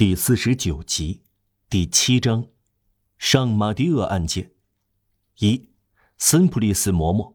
[0.00, 1.20] 第四十九集，
[1.68, 2.46] 第七章，
[3.18, 4.52] 上马迪厄案件。
[5.40, 5.68] 一，
[6.16, 7.34] 森普利斯嬷嬷。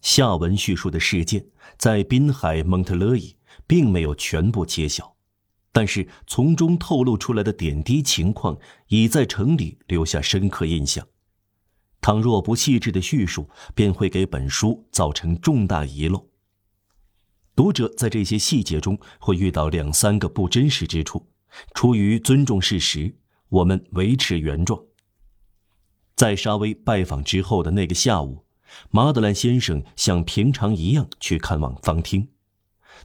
[0.00, 1.46] 下文叙述的事件
[1.78, 3.36] 在滨海蒙特勒伊
[3.68, 5.14] 并没有全部揭晓，
[5.70, 11.06] 但是从中透露出来的点滴情况已在城里留下深刻印象。
[12.00, 16.28] 倘若不细致的叙述，便会给本书造成重大遗漏。
[17.56, 21.26] 读者在这些细节中会遇到两三个不真实之处，
[21.72, 23.16] 出于尊重事实，
[23.48, 24.78] 我们维持原状。
[26.14, 28.44] 在沙威拜访之后的那个下午，
[28.90, 32.28] 马德兰先生像平常一样去看望方汀。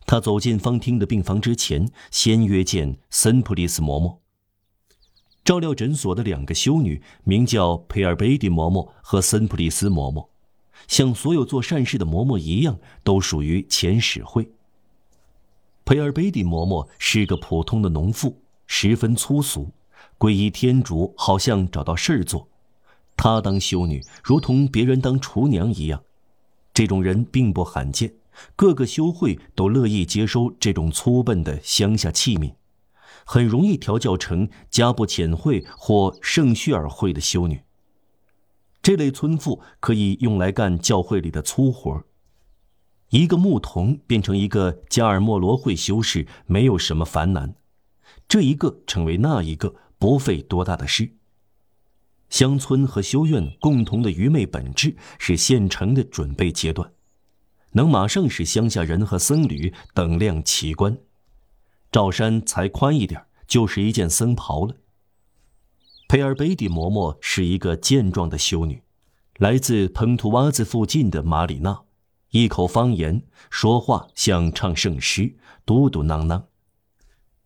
[0.06, 4.18] 他走进方汀的病房之前，先约见森普利斯嬷嬷。
[5.46, 10.31] 照料诊所的两个修女名叫佩尔贝蒂嬷嬷和森普利斯嬷嬷。
[10.88, 14.50] 像所有做善事的嬷嬷一样，都属于前使会。
[15.86, 19.72] 培尔贝蒂嬷嬷是个普通的农妇，十分粗俗，
[20.18, 22.48] 皈依天主好像找到事儿做。
[23.18, 26.02] 她当修女，如同别人当厨娘一样。
[26.74, 28.14] 这种人并不罕见，
[28.56, 32.54] 各个修会都乐意接收这种粗笨的乡下器皿，
[33.26, 37.62] 很容易调教成加布浅会或圣叙尔会的修女。
[38.82, 42.04] 这类村妇可以用来干教会里的粗活
[43.10, 47.56] 一个牧童变成一个加尔默罗会修士，没有什么烦难。
[48.28, 51.12] 这一个成为那一个，不费多大的事。
[52.30, 56.94] 乡村和修院共同的愚昧本质是现成的准备阶段，
[57.74, 60.98] 能马上使乡下人和僧侣等量齐观。
[61.92, 64.76] 罩衫裁宽一点，就是一件僧袍了。
[66.12, 68.84] 佩尔贝蒂嬷嬷是一个健壮的修女，
[69.38, 71.84] 来自蓬图瓦兹附近的马里纳，
[72.32, 76.48] 一口方言，说话像唱圣诗，嘟嘟囔囔。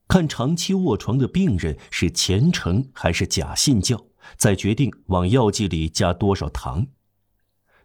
[0.08, 4.04] 看长期卧床的病人是虔诚还是假信教，
[4.36, 6.88] 再决定往药剂里加多少糖。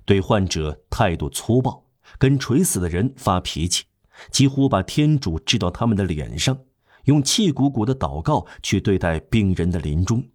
[0.07, 1.85] 对患者态度粗暴，
[2.17, 3.85] 跟垂死的人发脾气，
[4.31, 6.61] 几乎把天主掷到他们的脸上，
[7.05, 10.27] 用气鼓鼓的祷告去对待病人的临终。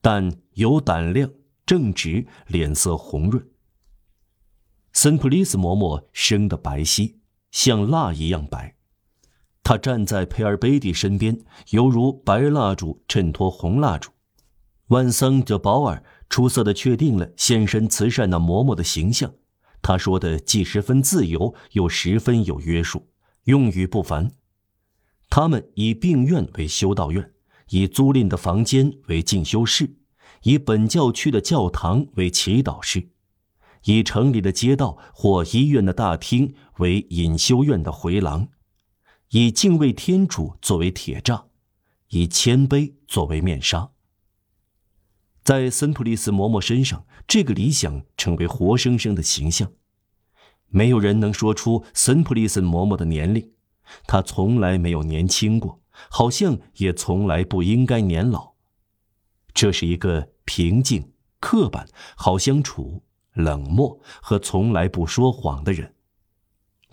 [0.00, 1.30] 但有胆量、
[1.66, 3.46] 正直，脸色红润。
[4.92, 7.16] 森普利斯嬷嬷生得白皙，
[7.50, 8.76] 像蜡一样白。
[9.62, 11.38] 她站在佩尔贝蒂身边，
[11.70, 14.10] 犹如白蜡烛衬托红蜡烛。
[14.88, 19.32] 万桑德保尔出色的确定了献身慈善的嬷嬷的形象。
[19.82, 23.08] 他说的既十分自由，又十分有约束，
[23.44, 24.32] 用语不凡。
[25.28, 27.32] 他们以病院为修道院。
[27.70, 29.96] 以租赁的房间为进修室，
[30.42, 33.10] 以本教区的教堂为祈祷室，
[33.84, 38.48] 以城里的街道或医院的大厅为隐修院的回廊，
[39.30, 41.44] 以敬畏天主作为铁栅，
[42.08, 43.90] 以谦卑作为面纱。
[45.42, 49.72] 在森普利斯嬷嬷身上，这个理想成为活生生的形象。
[50.68, 53.52] 没有人能说出森普利斯嬷嬷的年龄，
[54.06, 55.79] 她从来没有年轻过。
[56.08, 58.54] 好像也从来不应该年老。
[59.52, 63.02] 这是一个平静、刻板、好相处、
[63.32, 65.94] 冷漠和从来不说谎的人。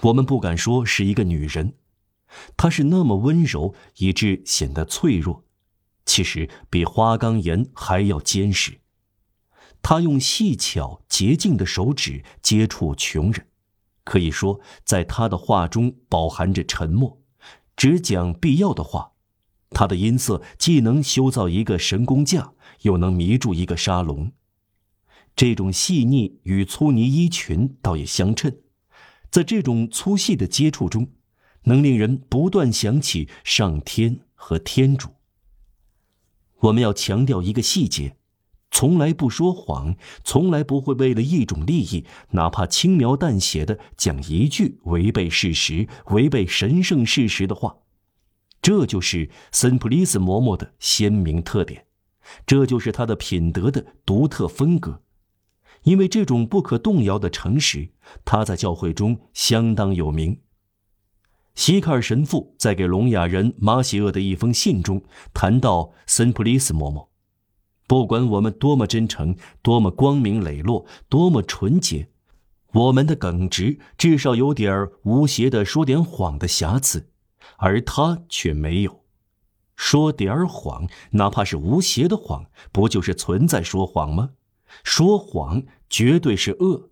[0.03, 1.75] 我们不敢说是一个女人，
[2.55, 5.45] 她是那么温柔，以致显得脆弱。
[6.05, 8.79] 其实比花岗岩还要坚实。
[9.81, 13.47] 她用细巧、洁净的手指接触穷人，
[14.03, 17.21] 可以说，在她的话中饱含着沉默。
[17.77, 19.11] 只讲必要的话，
[19.69, 24.33] 他的音色既能修造一个神功架，又能迷住一个沙龙。
[25.35, 28.57] 这种细腻与粗呢衣裙倒也相称，
[29.29, 31.11] 在这种粗细的接触中，
[31.65, 35.09] 能令人不断想起上天和天主。
[36.61, 38.16] 我们要强调一个细节。
[38.77, 47.77] 从来不说谎，从来不会为了一种利益，哪怕轻描淡写的讲一句违背事实、违背神圣事实的话。
[48.61, 51.87] 这就是森普利斯嬷嬷的鲜明特点，
[52.45, 55.01] 这就是他的品德的独特风格。
[55.81, 57.89] 因为这种不可动摇的诚实，
[58.23, 60.41] 他在教会中相当有名。
[61.55, 65.01] 西卡尔神父在给聋哑人马西厄的一封信中
[65.33, 67.07] 谈到森普利斯嬷嬷。
[67.87, 72.09] 不管我们多么真诚，多么光明磊落，多么纯洁，
[72.73, 77.09] 我们的耿直至少有点儿无邪的说点谎的瑕疵，
[77.57, 79.03] 而他却没有。
[79.77, 84.31] 说点儿谎，哪怕是无邪的谎，不就是存在说谎吗？
[84.83, 86.89] 说谎绝对是恶，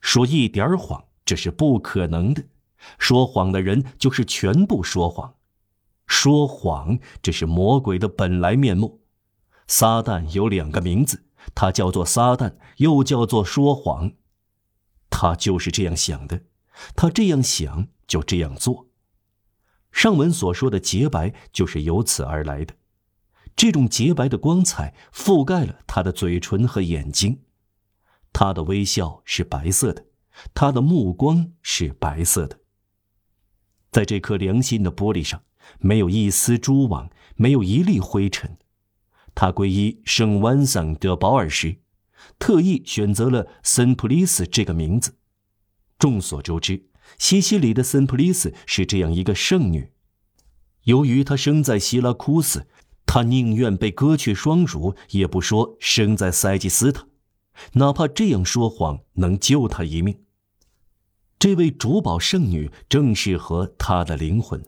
[0.00, 2.42] 说一点谎这是不可能的。
[2.98, 5.34] 说谎的人就是全部说谎。
[6.06, 8.97] 说谎，这是魔鬼的本来面目。
[9.68, 11.24] 撒旦有两个名字，
[11.54, 14.12] 他叫做撒旦，又叫做说谎。
[15.10, 16.42] 他就是这样想的，
[16.96, 18.88] 他这样想就这样做。
[19.92, 22.74] 上文所说的洁白就是由此而来的。
[23.56, 27.42] 这种洁白的光彩覆盖了他的嘴唇和眼睛，
[28.32, 30.06] 他的微笑是白色的，
[30.54, 32.60] 他的目光是白色的。
[33.90, 35.42] 在这颗良心的玻璃上，
[35.80, 38.58] 没有一丝蛛网，没有一粒灰尘。
[39.40, 41.76] 他皈依圣万桑德保尔时，
[42.40, 45.14] 特意选择了森普利斯这个名字。
[45.96, 46.88] 众所周知，
[47.20, 49.92] 西西里的森普利斯是这样一个圣女。
[50.82, 52.66] 由于她生在希拉库斯。
[53.06, 57.06] 她宁愿被割去双乳，也不说生在塞吉斯塔，
[57.74, 60.24] 哪怕这样说谎能救他一命。
[61.38, 64.62] 这位主保圣女正适合她的灵魂。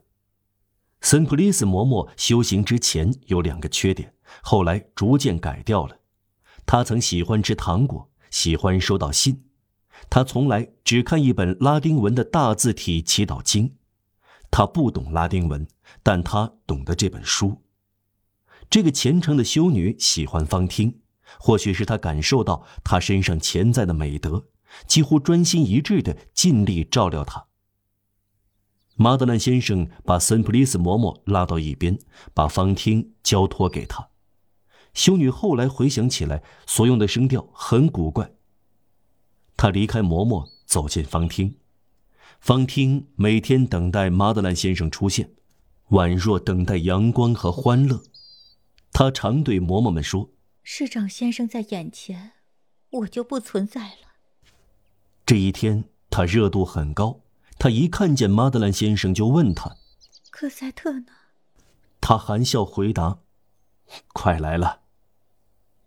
[1.02, 5.98] 森普利斯嬷嬷修行之前有两个缺点，后来逐渐改掉了。
[6.66, 9.44] 他曾喜欢吃糖果，喜欢收到信。
[10.08, 13.76] 他从来只看一本拉丁文的大字体祈祷经。
[14.50, 15.66] 他不懂拉丁文，
[16.02, 17.62] 但他懂得这本书。
[18.68, 21.00] 这个虔诚的修女喜欢方听，
[21.38, 24.46] 或许是她感受到他身上潜在的美德，
[24.86, 27.46] 几乎专心一致地尽力照料他。
[28.96, 31.98] 马德兰先生把森普利斯嬷嬷拉到一边，
[32.34, 34.09] 把方听交托给他。
[34.94, 38.32] 修女后来回想起来，所用的声调很古怪。
[39.56, 41.56] 她离开嬷嬷，走进方厅。
[42.40, 45.34] 方厅每天等待马德兰先生出现，
[45.90, 48.02] 宛若等待阳光和欢乐。
[48.92, 50.30] 他常对嬷嬷们说
[50.64, 52.32] ：“市长先生在眼前，
[52.90, 54.16] 我就不存在了。”
[55.26, 57.20] 这一天，他热度很高。
[57.58, 59.76] 他一看见马德兰先生，就问他
[60.32, 61.12] ：“克赛特呢？”
[62.00, 63.18] 他含笑回答
[64.12, 64.80] ：“快来了。”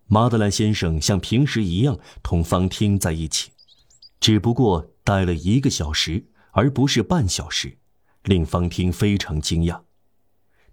[0.07, 3.51] 马德兰先生像平时一样同方汀在一起，
[4.19, 7.77] 只不过待了一个小时，而不是半小时，
[8.23, 9.81] 令方汀非常惊讶。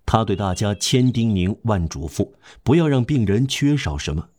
[0.05, 4.31] 他对大家千叮咛万嘱咐，不要让病人缺少什么。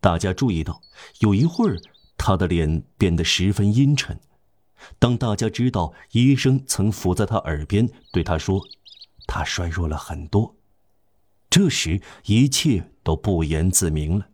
[0.00, 0.80] 大家注意到，
[1.18, 1.78] 有一会儿
[2.16, 4.18] 他的脸变得十分阴沉。
[4.98, 8.60] 当大家知道医生曾伏在他耳边对他说
[9.26, 10.56] ：“他衰弱了很多。”
[11.52, 14.28] 这时一切都不言自明了。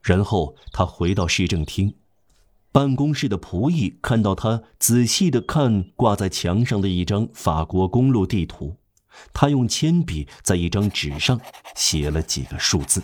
[0.00, 1.96] 然后他回到市政厅，
[2.70, 8.76] 办公室的仆役看到他仔细的看挂在墙上的一张法国公路地图。
[9.32, 11.40] 他用铅笔在一张纸上
[11.74, 13.02] 写了几个数字。